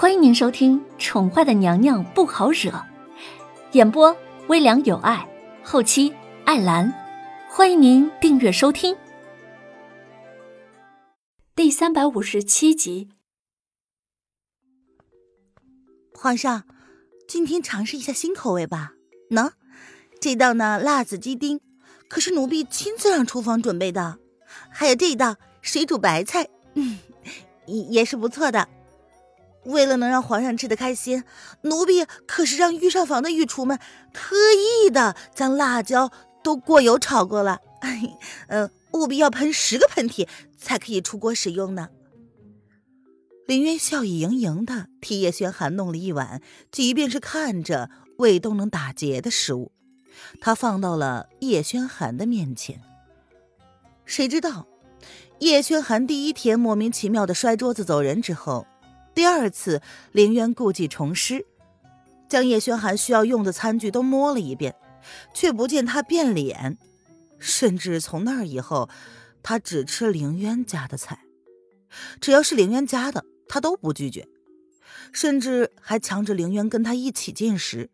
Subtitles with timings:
[0.00, 2.70] 欢迎您收听《宠坏的娘娘不好惹》，
[3.72, 5.28] 演播微凉有爱，
[5.64, 6.14] 后期
[6.44, 6.94] 艾兰。
[7.50, 8.96] 欢迎您订阅收听
[11.56, 13.08] 第三百五十七集。
[16.14, 16.62] 皇上，
[17.26, 18.92] 今天尝试一下新口味吧。
[19.30, 19.50] 喏，
[20.20, 21.60] 这道呢，辣子鸡丁，
[22.08, 24.20] 可是奴婢亲自让厨房准备的。
[24.70, 27.00] 还有这一道水煮白菜，嗯，
[27.66, 28.68] 也也是不错的。
[29.68, 31.24] 为了能让皇上吃得开心，
[31.62, 33.78] 奴婢可是让御膳房的御厨们
[34.12, 36.10] 特意的将辣椒
[36.42, 37.60] 都过油炒过了。
[38.48, 41.90] 嗯， 务必要喷十个喷嚏才可以出锅使用呢。
[43.46, 49.72] 林渊笑意盈盈的替叶轩寒弄了一碗，即便是看着胃都能打结的食物，
[50.40, 52.80] 他放到了叶轩寒的面前。
[54.04, 54.66] 谁知道，
[55.40, 58.66] 叶轩寒第一天莫名其妙的摔桌子走人之后。
[59.18, 59.82] 第二次，
[60.12, 61.44] 凌渊故技重施，
[62.28, 64.76] 将叶轩寒需要用的餐具都摸了一遍，
[65.34, 66.78] 却不见他变脸。
[67.40, 68.88] 甚至从那以后，
[69.42, 71.18] 他只吃凌渊家的菜，
[72.20, 74.28] 只要是凌渊家的，他都不拒绝，
[75.12, 77.90] 甚至还强制凌渊跟他一起进食。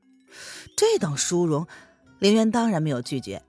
[0.76, 1.66] 这等殊荣，
[2.18, 3.42] 凌渊当然没有拒绝。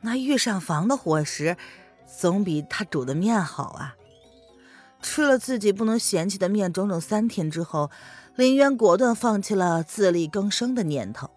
[0.00, 1.58] 那御膳房的伙食，
[2.18, 3.94] 总比他煮的面好啊。
[5.02, 7.90] 吃了自己不能嫌弃的面整整三天之后，
[8.36, 11.30] 林渊果断放弃了自力更生的念头。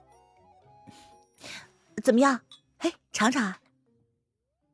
[2.04, 2.42] 怎么样？
[2.78, 3.60] 嘿，尝尝啊。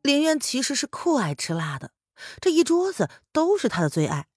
[0.01, 1.91] 林渊其实是酷爱吃辣的，
[2.41, 4.27] 这一桌子都是他的最爱。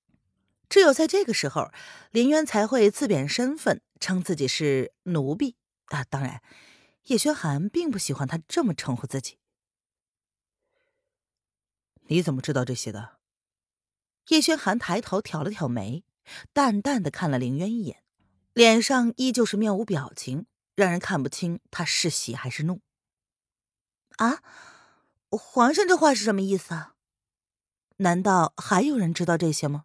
[0.69, 1.71] 只有在这个时候，
[2.11, 6.05] 林渊才会自贬身份，称自己是奴婢啊。
[6.05, 6.43] 当然，
[7.05, 9.39] 叶轩寒并不喜欢他这么称呼自己。
[12.09, 13.11] 你怎么知道这些的？
[14.29, 16.05] 叶轩寒抬头挑了挑眉，
[16.53, 18.03] 淡淡的看了凌渊一眼，
[18.53, 22.81] 脸上依旧是面无表情，让人看不清他是喜还是怒。
[24.17, 24.43] 啊，
[25.31, 26.95] 皇上这话是什么意思啊？
[27.99, 29.85] 难道还有人知道这些吗？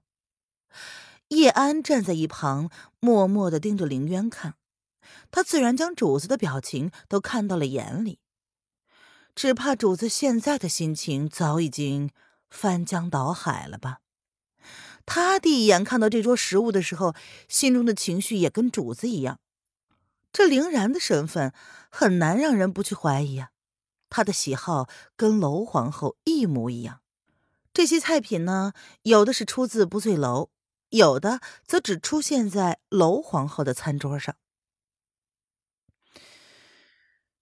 [1.30, 2.70] 叶安站在一旁，
[3.00, 4.56] 默默的盯着凌渊看，
[5.32, 8.20] 他自然将主子的表情都看到了眼里，
[9.36, 12.12] 只怕主子现在的心情早已经
[12.50, 14.00] 翻江倒海了吧。
[15.08, 17.16] 他第一眼看到这桌食物的时候，
[17.48, 19.40] 心中的情绪也跟主子一样。
[20.32, 21.54] 这凌然的身份
[21.90, 23.52] 很难让人不去怀疑啊。
[24.10, 27.02] 他的喜好跟楼皇后一模一样。
[27.74, 28.74] 这些菜品呢，
[29.04, 30.50] 有的是出自不醉楼，
[30.90, 34.36] 有的则只出现在楼皇后的餐桌上。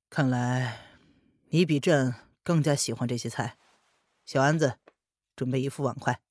[0.09, 0.82] 看来
[1.50, 3.58] 你比朕更加喜欢这些菜。
[4.24, 4.78] 小安子，
[5.36, 6.22] 准备一副碗筷。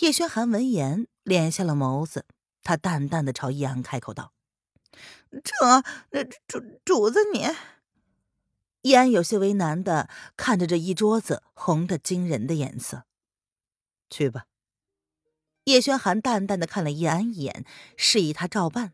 [0.00, 2.24] 叶轩寒闻言，敛下了眸子，
[2.62, 4.32] 他淡淡的朝易安开口道
[5.44, 5.82] ：“这，
[6.46, 7.48] 主主子你。”
[8.82, 13.04] 易安有些为难的看着这一桌子红的惊人的颜色。
[14.10, 14.46] 去吧。
[15.64, 17.64] 叶轩寒淡淡的看了易安一眼，
[17.96, 18.92] 示意他照办。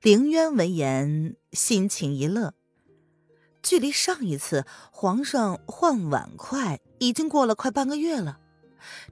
[0.00, 2.54] 凌渊闻言，心情一乐。
[3.60, 8.38] 距离上一次皇上换碗筷，已经过了快半个月了。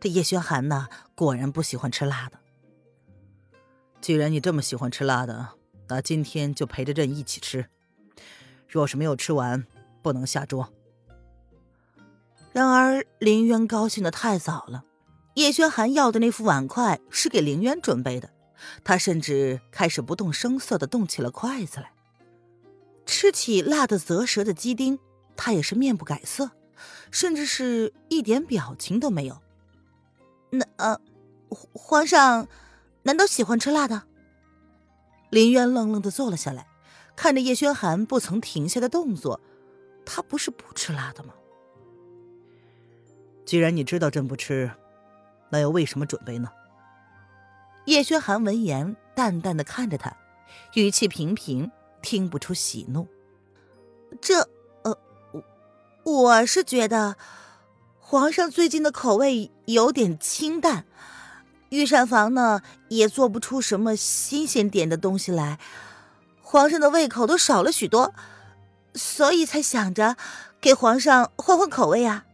[0.00, 2.38] 这叶轩寒呢，果然不喜欢吃辣的。
[4.00, 5.50] 既然你这么喜欢吃辣的，
[5.88, 7.66] 那今天就陪着朕一起吃。
[8.68, 9.66] 若是没有吃完，
[10.02, 10.72] 不能下桌。
[12.52, 14.84] 然而林渊高兴的太早了，
[15.34, 18.30] 叶轩寒要的那副碗筷是给林渊准备的，
[18.84, 21.92] 他甚至开始不动声色的动起了筷子来。
[23.06, 24.98] 吃起辣的啧舌的鸡丁，
[25.36, 26.50] 他也是面不改色，
[27.10, 29.42] 甚至是一点表情都没有。
[30.54, 31.00] 那呃，
[31.48, 32.46] 皇上
[33.02, 34.02] 难道喜欢吃辣的？
[35.30, 36.68] 林渊愣愣的坐了下来，
[37.16, 39.40] 看着叶轩寒不曾停下的动作，
[40.06, 41.34] 他不是不吃辣的吗？
[43.44, 44.70] 既然你知道朕不吃，
[45.50, 46.50] 那又为什么准备呢？
[47.86, 50.16] 叶轩寒闻言，淡淡的看着他，
[50.74, 51.70] 语气平平，
[52.00, 53.08] 听不出喜怒。
[54.20, 54.48] 这
[54.84, 54.96] 呃，
[56.04, 57.16] 我是觉得。
[58.06, 60.84] 皇上最近的口味有点清淡，
[61.70, 65.58] 御膳房呢也做不出什么新鲜点的东西来，
[66.42, 68.12] 皇上的胃口都少了许多，
[68.94, 70.18] 所以才想着
[70.60, 72.26] 给皇上换换口味啊。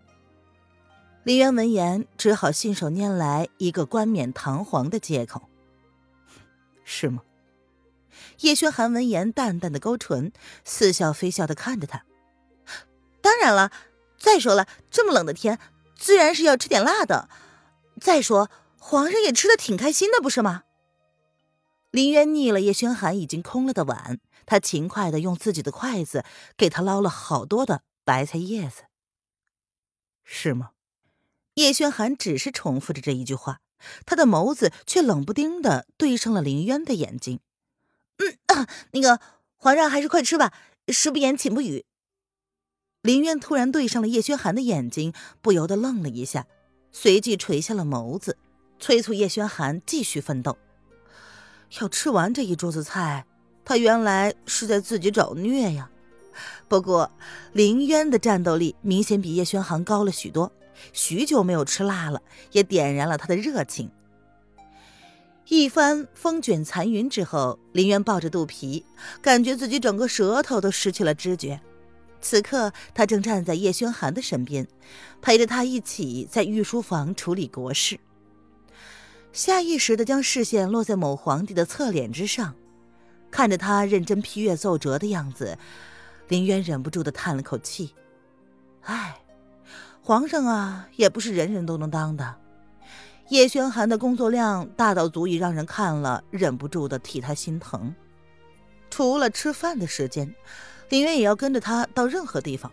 [1.23, 5.49] 林渊闻言只好信手拈来一个冠冕堂皇的借口，
[6.83, 7.23] 是吗？
[8.41, 10.33] 叶轩寒闻言淡淡的勾唇，
[10.65, 12.03] 似笑非笑的看着他，
[13.23, 13.71] 当然了。
[14.21, 15.59] 再说了，这么冷的天，
[15.97, 17.29] 自然是要吃点辣的。
[18.01, 20.63] 再说，皇上也吃的挺开心的，不是吗？
[21.91, 26.25] 林渊腻了叶轩寒已经空了的碗，他勤快的用自己的筷子
[26.57, 28.85] 给他捞了好多的白菜叶子。
[30.23, 30.71] 是吗？
[31.55, 33.61] 叶轩寒只是重复着这一句话，
[34.07, 37.41] 他的眸子却冷不丁的对上了林渊的眼睛。
[38.19, 39.19] 嗯，那个
[39.57, 40.53] 皇上还是快吃吧，
[40.89, 41.87] 食不言，寝不语。
[43.03, 46.47] 林渊突然对上了叶轩寒的眼睛，不由得愣了一下，
[46.93, 48.37] 随即垂下了眸子，
[48.79, 50.59] 催促叶轩寒继续奋斗。
[51.81, 53.25] 要吃完这一桌子菜，
[53.65, 55.91] 他原来是在自己找虐呀。
[56.69, 57.11] 不过
[57.53, 60.53] 林渊的战斗力明显比叶轩寒高了许多，
[60.93, 62.21] 许久没有吃辣了，
[62.53, 63.91] 也点燃了他的热情。
[65.49, 68.85] 一番风卷残云之后，林渊抱着肚皮，
[69.23, 71.61] 感觉自己整个舌头都失去了知觉。
[72.21, 74.69] 此刻，他正站在叶轩寒的身边，
[75.23, 77.99] 陪着他一起在御书房处理国事。
[79.33, 82.55] 下意识的将视线落在某皇帝的侧脸之上，
[83.31, 85.57] 看着他认真批阅奏折的样子，
[86.29, 87.95] 林渊忍不住的叹了口气
[88.83, 89.17] ：“唉，
[90.03, 92.37] 皇上啊，也不是人人都能当的。”
[93.31, 97.95] 叶轩寒的工作量大到足以让人看了忍不住的替他心疼。
[98.91, 100.35] 除了吃饭的时间。
[100.91, 102.71] 林渊也要跟着他到任何地方，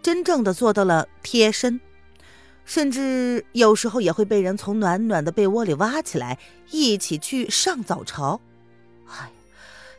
[0.00, 1.78] 真正的做到了贴身，
[2.64, 6.38] 甚至有时候也会被人从暖暖的被窝里挖起来，
[6.70, 8.40] 一起去上早朝。
[9.06, 9.30] 哎，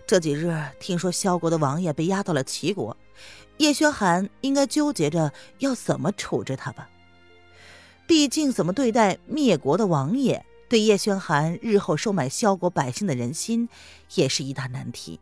[0.08, 2.96] 这几日听说萧国的王爷被押到了齐国，
[3.58, 6.90] 叶轩寒应该纠结着要怎么处置他吧？
[8.08, 13.68] 毕竟怎么对待灭国的王爷，对叶轩寒日后收买萧国百姓的人心，
[14.16, 15.20] 也是一大难题。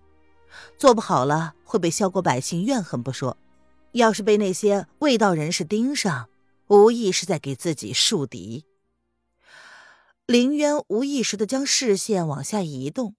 [0.78, 3.38] 做不好了，会被萧国百姓怨恨不说；
[3.92, 6.30] 要是被那些卫道人士盯上，
[6.68, 8.66] 无疑是在给自己树敌。
[10.26, 13.16] 林渊无意识的将视线往下移动，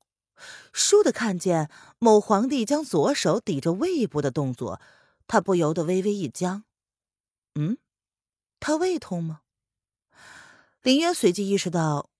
[0.72, 4.80] 倏地看见某皇帝将左手抵着胃部的动作，
[5.26, 6.64] 他不由得微微一僵。
[7.54, 7.78] 嗯，
[8.60, 9.40] 他胃痛吗？
[10.82, 12.10] 林渊随即意识到，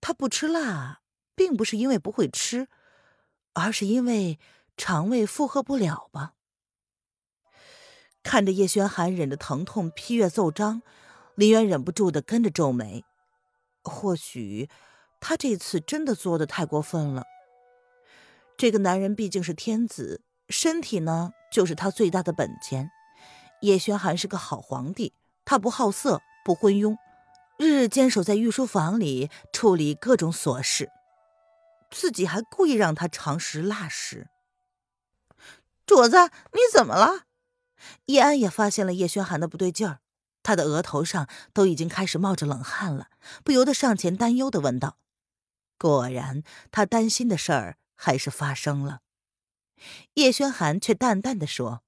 [0.00, 1.00] 他不吃辣，
[1.34, 2.68] 并不是因为不会吃。
[3.56, 4.38] 而是因为
[4.76, 6.34] 肠胃负荷不了吧？
[8.22, 10.82] 看着叶轩寒忍着疼痛批阅奏章，
[11.34, 13.02] 林渊忍不住的跟着皱眉。
[13.82, 14.68] 或许
[15.20, 17.24] 他这次真的做的太过分了。
[18.58, 20.20] 这个男人毕竟是天子，
[20.50, 22.90] 身体呢就是他最大的本钱。
[23.62, 25.14] 叶轩寒是个好皇帝，
[25.46, 26.98] 他不好色，不昏庸，
[27.56, 30.90] 日日坚守在御书房里处理各种琐事。
[31.90, 34.28] 自己还故意让他尝食辣食。
[35.86, 37.26] 主子，你怎么了？
[38.06, 40.00] 叶安也发现了叶轩寒的不对劲儿，
[40.42, 43.08] 他的额头上都已经开始冒着冷汗了，
[43.44, 44.98] 不由得上前担忧的问道。
[45.78, 46.42] 果然，
[46.72, 49.00] 他担心的事儿还是发生了。
[50.14, 51.82] 叶轩寒却淡淡的说：“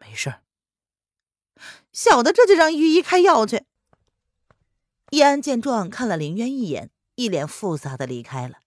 [0.00, 0.40] 没事。”
[1.92, 3.66] 小的这就让御医开药去。
[5.10, 8.61] 叶安见状，看了林渊一眼，一脸复杂的离开了。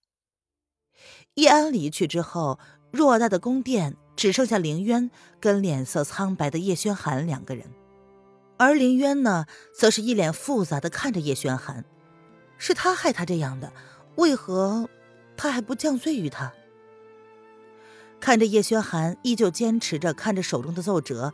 [1.35, 2.59] 叶安离去之后，
[2.93, 5.11] 偌大的宫殿只剩下凌渊
[5.41, 7.65] 跟脸色苍白的叶轩寒两个人，
[8.57, 11.83] 而凌渊呢，则是一脸复杂的看着叶轩寒，
[12.57, 13.74] 是他害他这样的，
[14.15, 14.89] 为何
[15.36, 16.53] 他还不降罪于他？
[18.21, 21.33] 看着叶轩寒依旧坚持着看着手中的奏折，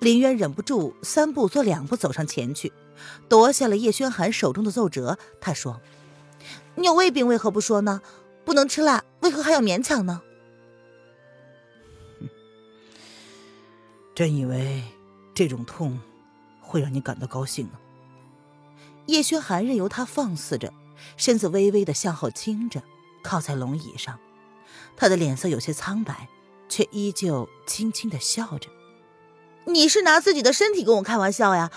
[0.00, 2.72] 林渊忍不住三步做两步走上前去，
[3.28, 5.16] 夺下了叶轩寒手中的奏折。
[5.40, 5.80] 他说
[6.74, 8.02] ：“你有胃病，为何不说呢？”
[8.48, 10.22] 不能吃辣，为何还要勉强呢？
[14.16, 14.82] 真以为
[15.34, 16.00] 这种痛
[16.62, 17.78] 会让你感到高兴呢？
[19.04, 20.72] 叶轩寒任由他放肆着，
[21.18, 22.82] 身子微微的向后倾着，
[23.22, 24.18] 靠在龙椅上，
[24.96, 26.30] 他的脸色有些苍白，
[26.70, 28.70] 却依旧轻轻的笑着。
[29.66, 31.70] 你是拿自己的身体跟我开玩笑呀？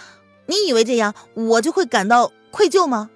[0.47, 3.09] 你以为这样我就会感到愧疚吗？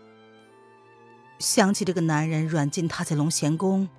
[1.39, 3.89] 想起这个男人软禁他在龙贤宫，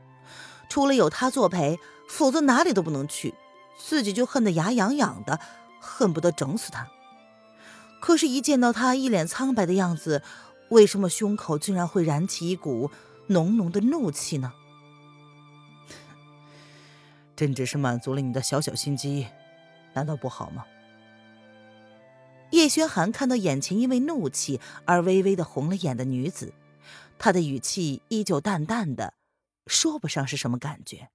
[0.68, 1.78] 除了有他作陪，
[2.08, 3.34] 否则哪里都不能去，
[3.78, 5.38] 自己就恨得牙痒痒的，
[5.80, 6.88] 恨不得整死他。
[8.00, 10.22] 可是，一见到他一脸苍白的样子，
[10.70, 12.90] 为什么胸口竟然会燃起一股
[13.28, 14.52] 浓浓的怒气呢？
[17.34, 19.26] 朕只是满足了你的小小心机，
[19.92, 20.64] 难道不好吗？
[22.50, 26.52] 叶轩寒看到眼前因为怒气而微微的红了眼的女子。
[27.18, 29.14] 他的语气依旧淡淡的，
[29.66, 31.10] 说不上是什么感觉。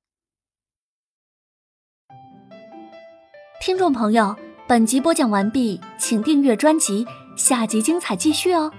[3.62, 4.36] 听众朋友，
[4.68, 7.06] 本集播讲完毕，请订阅专辑，
[7.38, 8.74] 下集精彩继续哦。